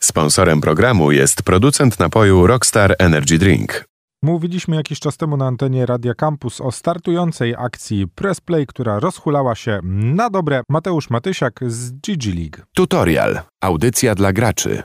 Sponsorem 0.00 0.60
programu 0.60 1.12
jest 1.12 1.42
producent 1.42 1.98
napoju 1.98 2.46
Rockstar 2.46 2.94
Energy 2.98 3.38
Drink. 3.38 3.84
Mówiliśmy 4.22 4.76
jakiś 4.76 5.00
czas 5.00 5.16
temu 5.16 5.36
na 5.36 5.46
antenie 5.46 5.86
Radia 5.86 6.14
Campus 6.14 6.60
o 6.60 6.72
startującej 6.72 7.54
akcji 7.58 8.08
Pressplay, 8.08 8.66
która 8.66 9.00
rozhulała 9.00 9.54
się 9.54 9.80
na 9.84 10.30
dobre. 10.30 10.62
Mateusz 10.68 11.10
Matysiak 11.10 11.60
z 11.66 11.92
GG 11.92 12.26
League. 12.26 12.66
Tutorial. 12.74 13.40
Audycja 13.62 14.14
dla 14.14 14.32
graczy. 14.32 14.82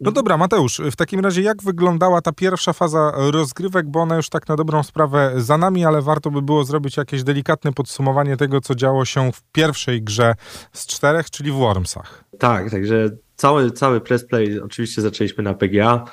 No 0.00 0.12
dobra, 0.12 0.36
Mateusz, 0.36 0.80
w 0.92 0.96
takim 0.96 1.20
razie 1.20 1.42
jak 1.42 1.62
wyglądała 1.62 2.20
ta 2.20 2.32
pierwsza 2.32 2.72
faza 2.72 3.12
rozgrywek, 3.16 3.86
bo 3.86 4.00
ona 4.00 4.16
już 4.16 4.28
tak 4.28 4.48
na 4.48 4.56
dobrą 4.56 4.82
sprawę 4.82 5.32
za 5.36 5.58
nami, 5.58 5.84
ale 5.84 6.02
warto 6.02 6.30
by 6.30 6.42
było 6.42 6.64
zrobić 6.64 6.96
jakieś 6.96 7.22
delikatne 7.22 7.72
podsumowanie 7.72 8.36
tego, 8.36 8.60
co 8.60 8.74
działo 8.74 9.04
się 9.04 9.32
w 9.32 9.42
pierwszej 9.52 10.02
grze 10.02 10.34
z 10.72 10.86
czterech, 10.86 11.30
czyli 11.30 11.52
w 11.52 11.54
Wormsach. 11.54 12.24
Tak, 12.38 12.70
także 12.70 13.10
cały, 13.36 13.70
cały 13.70 14.00
pressplay 14.00 14.60
oczywiście 14.60 15.02
zaczęliśmy 15.02 15.44
na 15.44 15.54
PGA, 15.54 16.04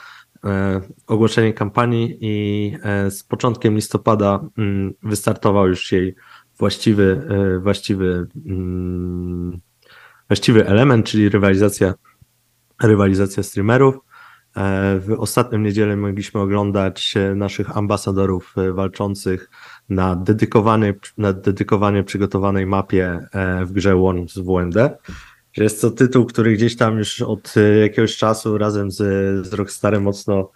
e, 0.45 0.81
ogłoszenie 1.07 1.53
kampanii 1.53 2.17
i 2.21 2.77
e, 2.83 3.11
z 3.11 3.23
początkiem 3.23 3.75
listopada 3.75 4.39
mm, 4.57 4.93
wystartował 5.03 5.67
już 5.67 5.91
jej 5.91 6.15
właściwy, 6.57 7.27
e, 7.29 7.59
właściwy, 7.59 8.27
mm, 8.45 9.59
właściwy 10.27 10.67
element, 10.67 11.05
czyli 11.05 11.29
rywalizacja 11.29 11.93
rywalizacja 12.83 13.43
streamerów. 13.43 13.95
E, 14.57 14.99
w 14.99 15.15
ostatnią 15.19 15.59
niedzielę 15.59 15.95
mogliśmy 15.95 16.41
oglądać 16.41 17.13
e, 17.17 17.35
naszych 17.35 17.77
ambasadorów 17.77 18.55
e, 18.57 18.71
walczących 18.71 19.49
na 19.89 20.15
dedykowanej, 20.15 20.93
na 21.17 21.33
dedykowanie 21.33 22.03
przygotowanej 22.03 22.65
mapie 22.65 23.27
w 23.65 23.71
grze 23.71 23.95
Worms 23.95 24.37
WMD. 24.37 24.97
Jest 25.57 25.81
to 25.81 25.91
tytuł, 25.91 26.25
który 26.25 26.53
gdzieś 26.53 26.75
tam 26.75 26.97
już 26.97 27.21
od 27.21 27.53
jakiegoś 27.81 28.17
czasu 28.17 28.57
razem 28.57 28.91
z, 28.91 28.97
z 29.47 29.53
Rockstarem 29.53 30.03
mocno, 30.03 30.51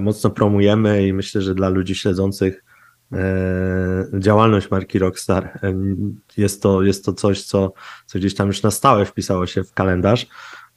mocno 0.00 0.30
promujemy 0.30 1.06
i 1.06 1.12
myślę, 1.12 1.42
że 1.42 1.54
dla 1.54 1.68
ludzi 1.68 1.94
śledzących 1.94 2.64
działalność 4.18 4.70
marki 4.70 4.98
Rockstar 4.98 5.60
jest 6.36 6.62
to, 6.62 6.82
jest 6.82 7.04
to 7.04 7.12
coś, 7.12 7.42
co, 7.42 7.72
co 8.06 8.18
gdzieś 8.18 8.34
tam 8.34 8.46
już 8.46 8.62
na 8.62 8.70
stałe 8.70 9.04
wpisało 9.04 9.46
się 9.46 9.64
w 9.64 9.72
kalendarz. 9.72 10.26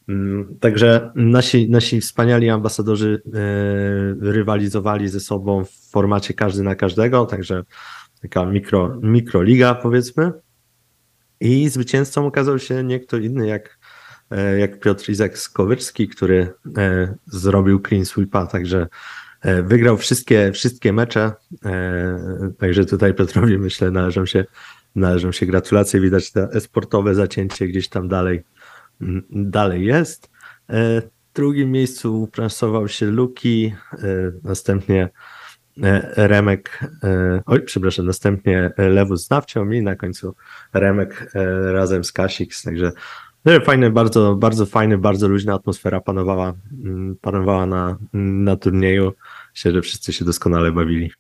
Mm, 0.10 0.58
także 0.60 1.12
nasi, 1.16 1.70
nasi 1.70 2.02
wspaniali 2.02 2.50
ambasadorzy 2.50 3.22
e, 3.26 4.32
rywalizowali 4.32 5.10
ze 5.10 5.20
sobą 5.20 5.66
w 5.66 5.72
formacie 5.92 6.34
każdy 6.34 6.64
na 6.64 6.76
każdego, 6.76 7.26
także 7.26 7.64
taka 8.22 8.46
mikro, 8.46 9.00
mikroliga 9.04 9.76
powiedzmy. 9.76 10.32
I 11.40 11.70
zwycięzcą 11.70 12.28
okazał 12.28 12.60
się 12.60 12.84
nie 12.84 13.00
kto 13.00 13.18
inny 13.18 13.48
jak, 13.48 13.80
e, 14.32 14.60
jak 14.60 14.80
Piotr 14.80 15.10
Izak 15.10 15.38
Skowyrski, 15.38 16.08
który 16.08 16.54
e, 16.78 17.16
zrobił 17.26 17.82
clean 17.88 18.06
sweepa, 18.06 18.46
także 18.48 18.88
wygrał 19.64 19.98
wszystkie, 19.98 20.52
wszystkie 20.52 20.94
mecze. 20.94 21.32
Także 22.58 22.86
tutaj 22.86 23.14
Piotrowi 23.14 23.58
myślę 23.58 23.92
należą 23.92 24.26
się, 24.26 24.46
należą 24.96 25.32
się 25.32 25.46
gratulacje. 25.46 26.00
Widać 26.02 26.32
to 26.32 26.54
esportowe 26.54 27.16
zacięcie 27.16 27.68
gdzieś 27.68 27.90
tam 27.90 28.08
dalej 28.08 28.44
dalej 29.32 29.86
jest. 29.86 30.30
E, 30.70 31.02
w 31.02 31.34
drugim 31.34 31.72
miejscu 31.72 32.22
uprasował 32.22 32.88
się 32.88 33.06
Luki, 33.06 33.74
e, 33.94 33.98
następnie 34.44 35.10
e, 35.84 36.28
Remek, 36.28 36.80
oj, 37.46 37.62
przepraszam, 37.62 38.06
następnie 38.06 38.72
Lewus 38.78 39.26
z 39.26 39.30
Nawcią 39.30 39.70
i 39.70 39.82
na 39.82 39.96
końcu 39.96 40.36
Remek 40.74 41.32
razem 41.72 42.04
z 42.04 42.12
Kasix, 42.12 42.64
także 42.64 42.92
fajny, 43.66 43.92
bardzo, 43.92 44.36
bardzo 44.36 44.66
fajny, 44.66 44.98
bardzo 44.98 45.28
luźna 45.28 45.54
atmosfera 45.54 46.02
panowała, 46.02 46.54
panowała 47.22 47.66
na, 47.66 47.98
na 48.14 48.56
turnieju. 48.56 49.14
Myślę, 49.56 49.72
że 49.72 49.82
wszyscy 49.82 50.14
się 50.14 50.26
doskonale 50.26 50.72
bawili. 50.72 51.12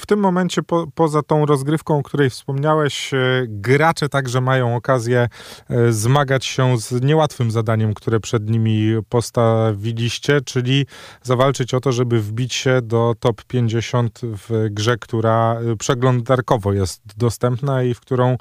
W 0.00 0.06
tym 0.06 0.20
momencie, 0.20 0.62
po, 0.62 0.86
poza 0.94 1.22
tą 1.22 1.46
rozgrywką, 1.46 1.98
o 1.98 2.02
której 2.02 2.30
wspomniałeś, 2.30 3.14
e, 3.14 3.18
gracze 3.48 4.08
także 4.08 4.40
mają 4.40 4.76
okazję 4.76 5.28
e, 5.70 5.92
zmagać 5.92 6.44
się 6.44 6.78
z 6.78 7.02
niełatwym 7.02 7.50
zadaniem, 7.50 7.94
które 7.94 8.20
przed 8.20 8.50
nimi 8.50 8.92
postawiliście, 9.08 10.40
czyli 10.40 10.86
zawalczyć 11.22 11.74
o 11.74 11.80
to, 11.80 11.92
żeby 11.92 12.20
wbić 12.20 12.54
się 12.54 12.82
do 12.82 13.14
top 13.20 13.44
50 13.44 14.20
w 14.22 14.66
grze, 14.70 14.96
która 14.96 15.60
e, 15.60 15.76
przeglądarkowo 15.76 16.72
jest 16.72 17.02
dostępna 17.16 17.82
i 17.82 17.94
w 17.94 18.00
którą, 18.00 18.36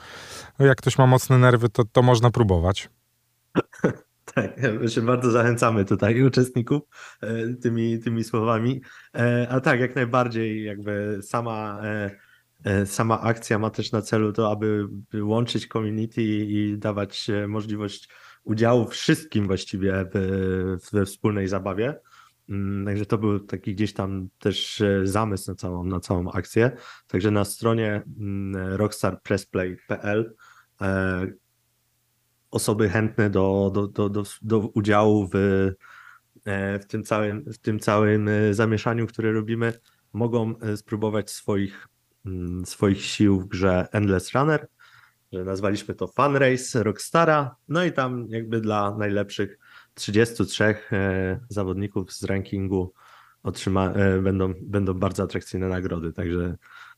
jak 0.60 0.78
ktoś 0.78 0.98
ma 0.98 1.08
mocne 1.08 1.38
nerwy, 1.38 1.70
to, 1.70 1.84
to 1.92 2.02
można 2.02 2.32
próbować. 2.32 2.90
Tak, 4.38 4.90
się 4.90 5.02
bardzo 5.02 5.32
zachęcamy 5.32 5.86
tutaj 5.86 6.24
uczestników 6.24 6.82
e, 7.22 7.54
tymi, 7.54 8.00
tymi 8.00 8.24
słowami. 8.24 8.82
E, 9.16 9.48
a 9.50 9.60
tak, 9.60 9.80
jak 9.80 9.96
najbardziej 9.96 10.64
jakby 10.64 11.20
sama, 11.22 11.82
e, 12.64 12.86
sama 12.86 13.22
akcja 13.22 13.60
ma 13.60 13.70
też 13.70 13.92
na 13.92 14.02
celu 14.02 14.34
to, 14.34 14.52
aby 14.52 14.88
łączyć 15.22 15.68
community 15.68 16.24
i 16.24 16.78
dawać 16.78 17.28
możliwość 17.48 18.10
udziału 18.44 18.88
wszystkim 18.88 19.48
właściwie 19.48 20.06
we 20.92 21.06
wspólnej 21.06 21.48
zabawie. 21.48 22.00
Mm, 22.50 22.86
także 22.86 23.06
to 23.06 23.18
był 23.18 23.40
taki 23.40 23.76
gdzieś 23.76 23.94
tam 23.94 24.30
też 24.40 24.84
zamysł 25.04 25.52
na 25.52 25.56
całą, 25.56 25.84
na 25.84 26.00
całą 26.00 26.32
akcję. 26.32 26.72
Także 27.08 27.32
na 27.32 27.46
stronie 27.46 28.04
mm, 28.20 28.76
rockstarpressplay.pl 28.76 30.36
osoby 32.58 32.90
chętne 32.90 33.30
do, 33.30 33.72
do, 33.74 33.88
do, 33.88 34.10
do, 34.10 34.24
do 34.42 34.60
udziału 34.60 35.28
w, 35.28 35.36
e, 36.46 36.80
w, 36.80 36.86
tym 36.88 37.04
całym, 37.04 37.46
w 37.54 37.58
tym 37.58 37.80
całym 37.80 38.28
e, 38.28 38.54
zamieszaniu, 38.54 39.08
które 39.08 39.32
robimy, 39.32 39.74
mogą 40.14 40.60
e, 40.60 40.78
spróbować 40.78 41.32
swoich, 41.32 41.88
mm, 42.26 42.66
swoich 42.66 43.02
sił 43.02 43.40
w 43.40 43.48
grze 43.48 43.88
Endless 43.92 44.32
Runner, 44.32 44.68
że 45.32 45.44
nazwaliśmy 45.44 45.96
to 45.96 46.08
Fun 46.08 46.36
Race 46.36 46.84
Rockstara, 46.84 47.56
no 47.68 47.84
i 47.84 47.92
tam 47.92 48.28
jakby 48.30 48.62
dla 48.62 48.98
najlepszych 48.98 49.60
33 49.94 50.76
zawodników 51.50 52.14
z 52.14 52.24
rankingu 52.24 52.94
otrzyma, 53.44 53.94
będą, 54.22 54.54
będą 54.62 54.94
bardzo 54.94 55.24
atrakcyjne 55.24 55.68
nagrody, 55.68 56.14
także 56.14 56.58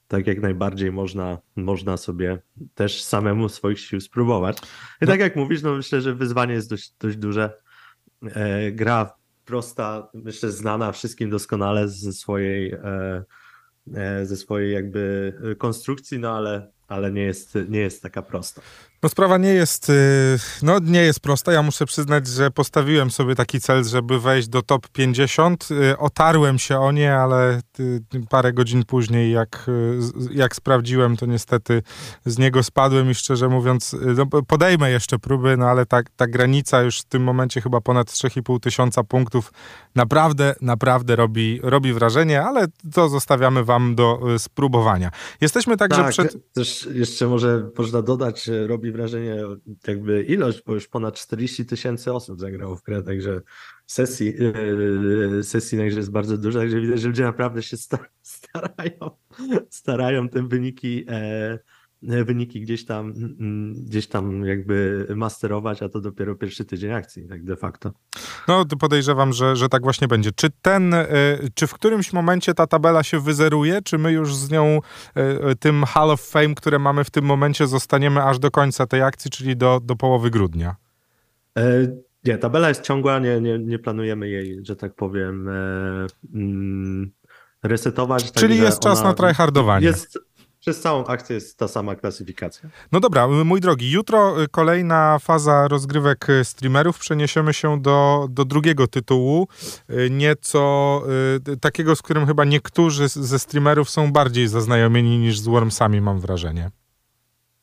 tak 0.09 0.27
jak 0.27 0.41
najbardziej 0.41 0.91
można, 0.91 1.37
można 1.55 1.97
sobie 1.97 2.39
też 2.75 3.03
samemu 3.03 3.49
swoich 3.49 3.79
sił 3.79 4.01
spróbować. 4.01 4.57
I 4.57 4.61
no. 5.01 5.07
tak 5.07 5.19
jak 5.19 5.35
mówisz, 5.35 5.61
no 5.61 5.75
myślę, 5.75 6.01
że 6.01 6.15
wyzwanie 6.15 6.53
jest 6.53 6.69
dość, 6.69 6.93
dość 6.99 7.17
duże. 7.17 7.53
E, 8.23 8.71
gra 8.71 9.13
prosta, 9.45 10.09
myślę, 10.13 10.51
znana 10.51 10.91
wszystkim 10.91 11.29
doskonale 11.29 11.87
ze 11.87 12.13
swojej, 12.13 12.71
e, 12.71 13.23
e, 13.95 14.25
ze 14.25 14.37
swojej 14.37 14.73
jakby 14.73 15.33
konstrukcji, 15.57 16.19
no 16.19 16.37
ale, 16.37 16.71
ale 16.87 17.11
nie, 17.11 17.23
jest, 17.23 17.57
nie 17.69 17.79
jest 17.79 18.03
taka 18.03 18.21
prosta. 18.21 18.61
No 19.03 19.09
sprawa 19.09 19.37
nie 19.37 19.49
jest, 19.49 19.89
y, 19.89 19.93
no 20.61 20.79
nie 20.79 21.01
jest 21.01 21.19
prosta. 21.19 21.51
Ja 21.51 21.61
muszę 21.61 21.85
przyznać, 21.85 22.27
że 22.27 22.51
postawiłem 22.51 23.11
sobie 23.11 23.35
taki 23.35 23.61
cel, 23.61 23.83
żeby 23.83 24.19
wejść 24.19 24.47
do 24.47 24.61
top 24.61 24.87
50. 24.87 25.67
Y, 25.71 25.97
otarłem 25.97 26.59
się 26.59 26.79
o 26.79 26.91
nie, 26.91 27.15
ale 27.15 27.61
y, 27.79 28.01
parę 28.29 28.53
godzin 28.53 28.85
później, 28.85 29.31
jak, 29.31 29.65
jak 30.31 30.55
sprawdziłem, 30.55 31.17
to 31.17 31.25
niestety 31.25 31.83
z 32.25 32.37
niego 32.37 32.63
spadłem 32.63 33.11
i 33.11 33.15
szczerze 33.15 33.49
mówiąc, 33.49 33.95
no 34.17 34.25
podejmę 34.25 34.91
jeszcze 34.91 35.19
próby, 35.19 35.57
no 35.57 35.65
ale 35.65 35.85
ta, 35.85 36.01
ta 36.15 36.27
granica 36.27 36.81
już 36.81 36.99
w 36.99 37.05
tym 37.05 37.23
momencie 37.23 37.61
chyba 37.61 37.81
ponad 37.81 38.07
3,5 38.07 38.59
tysiąca 38.59 39.03
punktów 39.03 39.53
naprawdę, 39.95 40.55
naprawdę 40.61 41.15
robi, 41.15 41.59
robi 41.63 41.93
wrażenie, 41.93 42.43
ale 42.43 42.65
to 42.93 43.09
zostawiamy 43.09 43.63
wam 43.63 43.95
do 43.95 44.21
spróbowania. 44.37 45.11
Jesteśmy 45.41 45.77
także 45.77 46.01
tak, 46.01 46.11
przed... 46.11 46.53
Też 46.53 46.89
jeszcze 46.93 47.27
może 47.27 47.69
można 47.77 48.01
dodać, 48.01 48.49
robi 48.67 48.88
robi 48.89 48.97
wrażenie 48.97 49.43
jakby 49.87 50.23
ilość, 50.23 50.63
bo 50.65 50.73
już 50.73 50.87
ponad 50.87 51.15
40 51.15 51.65
tysięcy 51.65 52.13
osób 52.13 52.39
zagrało 52.39 52.75
w 52.75 52.83
grę, 52.83 53.03
także 53.03 53.41
sesji, 53.85 54.33
yy, 54.39 55.43
sesji 55.43 55.77
także 55.77 55.97
jest 55.97 56.11
bardzo 56.11 56.37
dużo, 56.37 56.59
także 56.59 56.81
widać, 56.81 56.99
że 56.99 57.07
ludzie 57.07 57.23
naprawdę 57.23 57.63
się 57.63 57.77
starają, 58.21 59.11
starają 59.69 60.29
te 60.29 60.47
wyniki 60.47 61.05
e, 61.09 61.59
wyniki 62.01 62.61
gdzieś 62.61 62.85
tam, 62.85 63.13
mm, 63.39 63.73
gdzieś 63.73 64.07
tam 64.07 64.45
jakby 64.45 65.07
masterować, 65.15 65.83
a 65.83 65.89
to 65.89 66.01
dopiero 66.01 66.35
pierwszy 66.35 66.65
tydzień 66.65 66.91
akcji, 66.91 67.27
tak 67.27 67.43
de 67.43 67.55
facto. 67.55 67.91
No, 68.47 68.65
podejrzewam, 68.79 69.33
że, 69.33 69.55
że 69.55 69.69
tak 69.69 69.83
właśnie 69.83 70.07
będzie. 70.07 70.31
Czy 70.31 70.47
ten, 70.61 70.93
e, 70.93 71.07
czy 71.53 71.67
w 71.67 71.73
którymś 71.73 72.13
momencie 72.13 72.53
ta 72.53 72.67
tabela 72.67 73.03
się 73.03 73.19
wyzeruje, 73.19 73.81
czy 73.81 73.97
my 73.97 74.11
już 74.11 74.35
z 74.35 74.51
nią, 74.51 74.79
e, 75.15 75.55
tym 75.55 75.83
Hall 75.83 76.11
of 76.11 76.21
Fame, 76.21 76.55
które 76.55 76.79
mamy 76.79 77.03
w 77.03 77.09
tym 77.09 77.25
momencie, 77.25 77.67
zostaniemy 77.67 78.23
aż 78.23 78.39
do 78.39 78.51
końca 78.51 78.87
tej 78.87 79.01
akcji, 79.01 79.31
czyli 79.31 79.57
do, 79.57 79.79
do 79.83 79.95
połowy 79.95 80.29
grudnia? 80.29 80.75
E, 81.57 81.87
nie, 82.25 82.37
tabela 82.37 82.69
jest 82.69 82.81
ciągła, 82.81 83.19
nie, 83.19 83.41
nie, 83.41 83.59
nie 83.59 83.79
planujemy 83.79 84.29
jej, 84.29 84.65
że 84.65 84.75
tak 84.75 84.95
powiem, 84.95 85.49
mm, 86.33 87.11
resetować. 87.63 88.31
Czyli 88.31 88.57
jest 88.57 88.79
czas 88.79 89.03
na 89.03 89.13
tryhardowanie. 89.13 89.85
Jest, 89.85 90.19
przez 90.69 90.81
całą 90.81 91.05
akcję 91.05 91.35
jest 91.35 91.57
ta 91.57 91.67
sama 91.67 91.95
klasyfikacja. 91.95 92.69
No 92.91 92.99
dobra, 92.99 93.27
mój 93.27 93.61
drogi, 93.61 93.91
jutro 93.91 94.43
y, 94.43 94.47
kolejna 94.47 95.19
faza 95.19 95.67
rozgrywek 95.67 96.29
y, 96.29 96.45
streamerów. 96.45 96.99
Przeniesiemy 96.99 97.53
się 97.53 97.81
do, 97.81 98.27
do 98.29 98.45
drugiego 98.45 98.87
tytułu, 98.87 99.47
y, 99.89 100.09
nieco 100.09 101.03
takiego, 101.61 101.95
z 101.95 102.01
którym 102.01 102.25
chyba 102.25 102.45
niektórzy 102.45 103.07
ze 103.07 103.39
streamerów 103.39 103.89
są 103.89 104.11
bardziej 104.11 104.47
zaznajomieni 104.47 105.17
niż 105.17 105.39
z 105.39 105.45
Wormsami, 105.45 106.01
mam 106.01 106.19
wrażenie. 106.19 106.71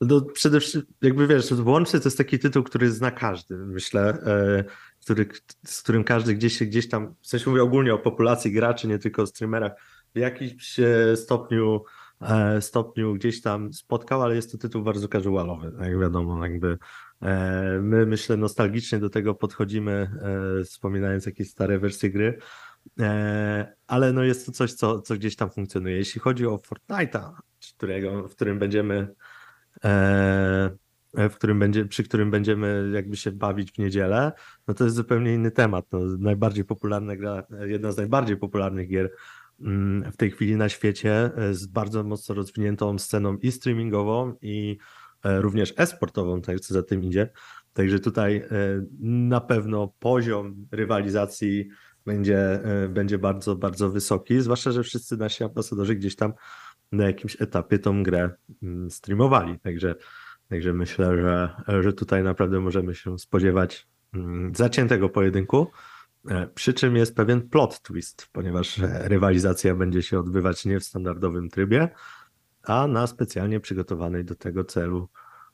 No, 0.00 0.20
przede 0.20 0.60
wszystkim, 0.60 0.94
jakby 1.02 1.26
wiesz, 1.26 1.52
Łączny 1.64 2.00
to 2.00 2.06
jest 2.06 2.18
taki 2.18 2.38
tytuł, 2.38 2.62
który 2.62 2.90
zna 2.90 3.10
każdy, 3.10 3.56
myślę, 3.56 4.00
e, 4.26 4.64
który, 5.00 5.28
z 5.66 5.82
którym 5.82 6.04
każdy 6.04 6.34
gdzieś, 6.34 6.62
gdzieś 6.62 6.88
tam, 6.88 7.14
w 7.20 7.26
sensie 7.26 7.50
mówię 7.50 7.62
ogólnie 7.62 7.94
o 7.94 7.98
populacji 7.98 8.52
graczy, 8.52 8.88
nie 8.88 8.98
tylko 8.98 9.22
o 9.22 9.26
streamerach, 9.26 9.72
w 10.14 10.18
jakimś 10.18 10.80
e, 10.80 11.16
stopniu 11.16 11.84
stopniu 12.60 13.14
gdzieś 13.14 13.42
tam 13.42 13.72
spotkał, 13.72 14.22
ale 14.22 14.34
jest 14.34 14.52
to 14.52 14.58
tytuł 14.58 14.82
bardzo 14.82 15.08
casualowy, 15.08 15.72
jak 15.80 16.00
wiadomo, 16.00 16.46
jakby 16.46 16.78
e, 17.22 17.78
my 17.82 18.06
myślę 18.06 18.36
nostalgicznie 18.36 18.98
do 18.98 19.10
tego 19.10 19.34
podchodzimy, 19.34 20.10
e, 20.60 20.64
wspominając 20.64 21.26
jakieś 21.26 21.50
stare 21.50 21.78
wersje 21.78 22.10
gry, 22.10 22.38
ale 23.86 24.12
no 24.12 24.22
jest 24.22 24.46
to 24.46 24.52
coś, 24.52 24.72
co, 24.72 25.00
co 25.00 25.14
gdzieś 25.14 25.36
tam 25.36 25.50
funkcjonuje. 25.50 25.96
Jeśli 25.96 26.20
chodzi 26.20 26.46
o 26.46 26.56
Fortnite'a, 26.56 27.32
którego, 27.76 28.28
w 28.28 28.34
którym 28.34 28.58
będziemy 28.58 29.14
w 31.16 31.34
którym 31.34 31.58
będzie, 31.58 31.84
przy 31.84 32.04
którym 32.04 32.30
będziemy 32.30 32.90
jakby 32.94 33.16
się 33.16 33.32
bawić 33.32 33.72
w 33.72 33.78
niedzielę, 33.78 34.32
no 34.68 34.74
to 34.74 34.84
jest 34.84 34.96
zupełnie 34.96 35.34
inny 35.34 35.50
temat. 35.50 35.86
No, 35.92 35.98
najbardziej 36.18 36.64
popularna 36.64 37.16
gra, 37.16 37.42
jedna 37.66 37.92
z 37.92 37.96
najbardziej 37.96 38.36
popularnych 38.36 38.88
gier 38.88 39.10
w 40.12 40.16
tej 40.16 40.30
chwili 40.30 40.56
na 40.56 40.68
świecie 40.68 41.30
e, 41.36 41.54
z 41.54 41.66
bardzo 41.66 42.04
mocno 42.04 42.34
rozwiniętą 42.34 42.98
sceną 42.98 43.36
i 43.36 43.52
streamingową, 43.52 44.34
i 44.42 44.78
e, 45.24 45.40
również 45.40 45.74
e-sportową, 45.76 46.42
tak 46.42 46.60
co 46.60 46.74
za 46.74 46.82
tym 46.82 47.04
idzie. 47.04 47.28
Także 47.72 47.98
tutaj 47.98 48.36
e, 48.36 48.48
na 49.00 49.40
pewno 49.40 49.92
poziom 49.98 50.66
rywalizacji 50.72 51.68
będzie, 52.06 52.60
będzie 52.88 53.18
bardzo, 53.18 53.56
bardzo 53.56 53.90
wysoki, 53.90 54.40
zwłaszcza, 54.40 54.72
że 54.72 54.82
wszyscy 54.82 55.16
nasi 55.16 55.44
ambasadorzy 55.44 55.94
gdzieś 55.94 56.16
tam 56.16 56.32
na 56.92 57.04
jakimś 57.04 57.42
etapie 57.42 57.78
tą 57.78 58.02
grę 58.02 58.30
mm, 58.62 58.90
streamowali. 58.90 59.58
Także, 59.58 59.94
także 60.48 60.72
myślę, 60.72 61.16
że, 61.16 61.50
że 61.82 61.92
tutaj 61.92 62.22
naprawdę 62.22 62.60
możemy 62.60 62.94
się 62.94 63.18
spodziewać 63.18 63.88
mm, 64.14 64.54
zaciętego 64.54 65.08
pojedynku. 65.08 65.66
E, 66.28 66.46
przy 66.46 66.74
czym 66.74 66.96
jest 66.96 67.16
pewien 67.16 67.48
plot 67.48 67.82
twist, 67.82 68.28
ponieważ 68.32 68.78
rywalizacja 68.82 69.74
będzie 69.74 70.02
się 70.02 70.18
odbywać 70.18 70.64
nie 70.64 70.80
w 70.80 70.84
standardowym 70.84 71.48
trybie, 71.48 71.88
a 72.62 72.86
na 72.86 73.06
specjalnie 73.06 73.60
przygotowanej 73.60 74.24
do 74.24 74.34
tego 74.34 74.64
celu 74.64 75.08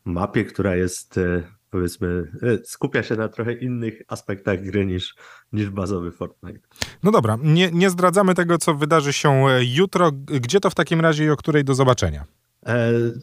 mapie, 0.05 0.45
która 0.45 0.77
jest 0.77 1.19
e, 1.19 1.43
powiedzmy, 1.71 2.33
e, 2.43 2.65
skupia 2.65 3.03
się 3.03 3.17
na 3.17 3.29
trochę 3.29 3.53
innych 3.53 4.03
aspektach 4.09 4.63
gry 4.63 4.87
niż, 4.87 5.15
niż 5.53 5.71
bazowy 5.71 6.13
Fortnite. 6.13 6.69
No 7.03 7.11
dobra, 7.11 7.39
nie, 7.43 7.71
nie 7.71 7.91
zdradzamy 7.91 8.35
tego, 8.35 8.59
co 8.59 8.75
wydarzy 8.75 9.13
się 9.13 9.47
jutro. 9.61 10.13
Gdzie 10.13 10.61
to 10.61 10.71
w 10.71 10.75
takim 10.75 11.01
razie 11.01 11.25
i 11.25 11.31
o 11.31 11.37
której 11.37 11.65
do 11.65 11.75
zobaczenia? 11.75 12.25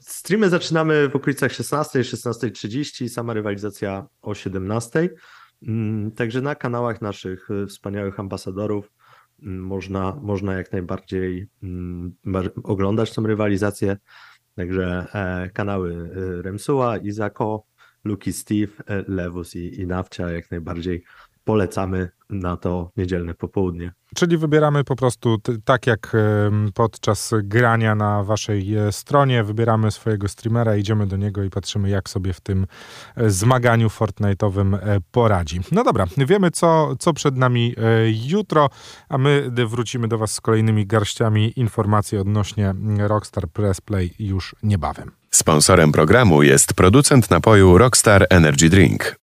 Streamy 0.01 0.49
zaczynamy 0.49 1.09
w 1.09 1.15
okolicach 1.15 1.53
16, 1.53 2.01
16.30, 2.01 3.09
sama 3.09 3.33
rywalizacja 3.33 4.07
o 4.21 4.35
17. 4.35 5.09
Mm, 5.67 6.11
także 6.11 6.41
na 6.41 6.55
kanałach 6.55 7.01
naszych 7.01 7.49
y, 7.51 7.67
wspaniałych 7.67 8.19
ambasadorów 8.19 8.91
mm, 9.43 9.63
można, 9.63 10.15
można 10.21 10.53
jak 10.53 10.71
najbardziej 10.71 11.47
mm, 11.63 12.15
oglądać 12.63 13.13
tą 13.13 13.27
rywalizację. 13.27 13.97
Także 14.55 15.07
e, 15.13 15.49
kanały 15.49 15.91
y, 15.91 16.41
Remsuła, 16.41 16.97
Izako, 16.97 17.65
Luki 18.03 18.33
Steve, 18.33 18.71
e, 18.87 19.03
Lewus 19.07 19.55
i, 19.55 19.81
i 19.81 19.87
Nawcia 19.87 20.31
jak 20.31 20.51
najbardziej 20.51 21.03
polecamy 21.49 22.09
na 22.29 22.57
to 22.57 22.91
niedzielne 22.97 23.33
popołudnie. 23.33 23.91
Czyli 24.15 24.37
wybieramy 24.37 24.83
po 24.83 24.95
prostu 24.95 25.37
tak 25.65 25.87
jak 25.87 26.17
podczas 26.73 27.33
grania 27.43 27.95
na 27.95 28.23
waszej 28.23 28.75
e, 28.75 28.91
stronie, 28.91 29.43
wybieramy 29.43 29.91
swojego 29.91 30.27
streamera, 30.27 30.75
idziemy 30.75 31.07
do 31.07 31.17
niego 31.17 31.43
i 31.43 31.49
patrzymy 31.49 31.89
jak 31.89 32.09
sobie 32.09 32.33
w 32.33 32.41
tym 32.41 32.67
e, 33.15 33.29
zmaganiu 33.29 33.87
Fortnite'owym 33.87 34.75
e, 34.75 34.97
poradzi. 35.11 35.59
No 35.71 35.83
dobra, 35.83 36.05
wiemy 36.17 36.51
co, 36.51 36.95
co 36.99 37.13
przed 37.13 37.37
nami 37.37 37.75
jutro, 38.27 38.69
a 39.09 39.17
my 39.17 39.51
wrócimy 39.67 40.07
do 40.07 40.17
was 40.17 40.31
z 40.31 40.41
kolejnymi 40.41 40.85
garściami 40.85 41.53
informacji 41.55 42.17
odnośnie 42.17 42.73
Rockstar 42.97 43.47
Press 43.47 43.81
Play 43.81 44.13
już 44.19 44.55
niebawem. 44.63 45.11
Sponsorem 45.31 45.91
programu 45.91 46.43
jest 46.43 46.73
producent 46.73 47.29
napoju 47.29 47.77
Rockstar 47.77 48.25
Energy 48.29 48.69
Drink. 48.69 49.19